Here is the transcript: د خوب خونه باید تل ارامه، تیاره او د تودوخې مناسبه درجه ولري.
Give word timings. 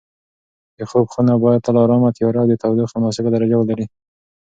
د 0.77 0.79
خوب 0.89 1.05
خونه 1.13 1.33
باید 1.43 1.63
تل 1.65 1.75
ارامه، 1.83 2.09
تیاره 2.17 2.37
او 2.41 2.47
د 2.49 2.53
تودوخې 2.61 2.95
مناسبه 2.97 3.29
درجه 3.31 3.55
ولري. 3.57 3.85